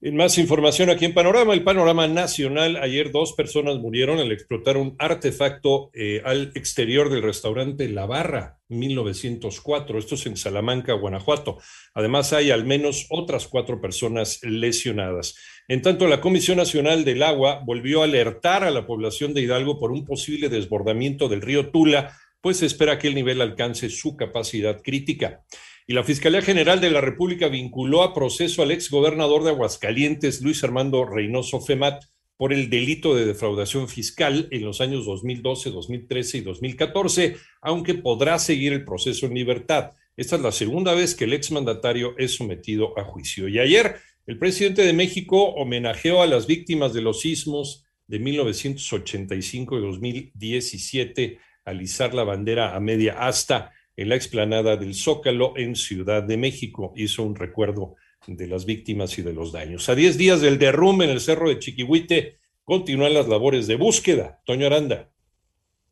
[0.00, 4.76] En más información aquí en Panorama, el panorama nacional, ayer dos personas murieron al explotar
[4.76, 11.58] un artefacto eh, al exterior del restaurante La Barra, 1904, esto es en Salamanca, Guanajuato.
[11.94, 15.34] Además hay al menos otras cuatro personas lesionadas.
[15.66, 19.80] En tanto, la Comisión Nacional del Agua volvió a alertar a la población de Hidalgo
[19.80, 24.80] por un posible desbordamiento del río Tula, pues espera que el nivel alcance su capacidad
[24.82, 25.44] crítica.
[25.86, 30.62] Y la Fiscalía General de la República vinculó a proceso al exgobernador de Aguascalientes, Luis
[30.62, 32.04] Armando Reynoso Femat,
[32.36, 38.38] por el delito de defraudación fiscal en los años 2012, 2013 y 2014, aunque podrá
[38.38, 39.92] seguir el proceso en libertad.
[40.16, 43.48] Esta es la segunda vez que el exmandatario es sometido a juicio.
[43.48, 43.96] Y ayer,
[44.26, 51.38] el presidente de México homenajeó a las víctimas de los sismos de 1985 y 2017
[51.68, 56.36] al izar la bandera a media asta en la explanada del Zócalo en Ciudad de
[56.36, 56.92] México.
[56.96, 57.96] Hizo un recuerdo
[58.26, 59.88] de las víctimas y de los daños.
[59.88, 64.40] A 10 días del derrumbe en el cerro de Chiquihuite, continúan las labores de búsqueda.
[64.44, 65.10] Toño Aranda.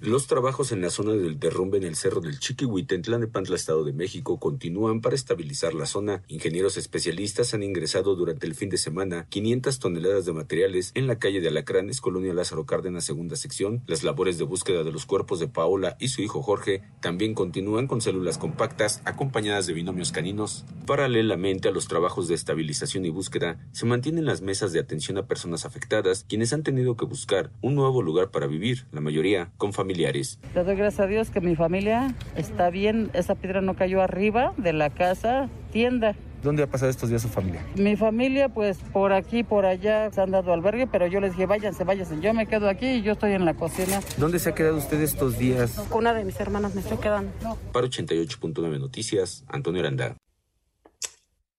[0.00, 3.82] Los trabajos en la zona del derrumbe en el cerro del Chiquihuite en Tlanepantla, Estado
[3.82, 6.22] de México, continúan para estabilizar la zona.
[6.28, 11.18] Ingenieros especialistas han ingresado durante el fin de semana 500 toneladas de materiales en la
[11.18, 13.82] calle de Alacranes, Colonia Lázaro Cárdenas, segunda sección.
[13.88, 17.88] Las labores de búsqueda de los cuerpos de Paola y su hijo Jorge también continúan
[17.88, 20.64] con células compactas acompañadas de binomios caninos.
[20.86, 25.26] Paralelamente a los trabajos de estabilización y búsqueda, se mantienen las mesas de atención a
[25.26, 29.72] personas afectadas, quienes han tenido que buscar un nuevo lugar para vivir, la mayoría con
[29.72, 30.38] familias familiares.
[30.54, 34.52] Le doy gracias a Dios que mi familia está bien, esa piedra no cayó arriba
[34.58, 36.14] de la casa, tienda.
[36.42, 37.64] ¿Dónde ha pasado estos días su familia?
[37.74, 41.46] Mi familia, pues por aquí, por allá, se han dado albergue, pero yo les dije,
[41.46, 42.20] váyanse, váyanse.
[42.20, 44.00] Yo me quedo aquí y yo estoy en la cocina.
[44.18, 45.80] ¿Dónde se ha quedado usted estos días?
[45.90, 47.32] Una de mis hermanas me estoy quedando.
[47.72, 50.16] Para 88.9 Noticias, Antonio Aranda.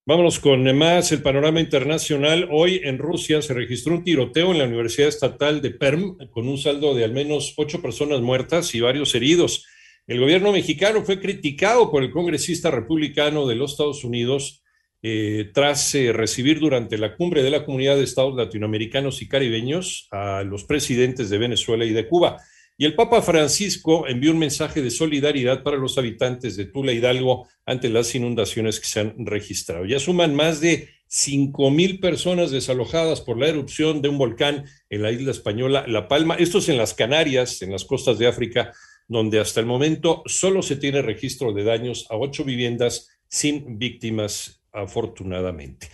[0.09, 2.50] Vámonos con más el panorama internacional.
[2.52, 6.58] Hoy en Rusia se registró un tiroteo en la Universidad Estatal de Perm con un
[6.58, 9.68] saldo de al menos ocho personas muertas y varios heridos.
[10.08, 14.64] El gobierno mexicano fue criticado por el congresista republicano de los Estados Unidos
[15.03, 20.08] eh, tras eh, recibir durante la cumbre de la Comunidad de Estados Latinoamericanos y Caribeños
[20.09, 22.38] a los presidentes de Venezuela y de Cuba.
[22.81, 27.45] Y el Papa Francisco envió un mensaje de solidaridad para los habitantes de Tula Hidalgo
[27.66, 29.84] ante las inundaciones que se han registrado.
[29.84, 35.01] Ya suman más de 5 mil personas desalojadas por la erupción de un volcán en
[35.01, 36.35] la isla española La Palma.
[36.35, 38.72] Esto es en las Canarias, en las costas de África,
[39.09, 44.64] donde hasta el momento solo se tiene registro de daños a ocho viviendas sin víctimas,
[44.72, 45.90] afortunadamente.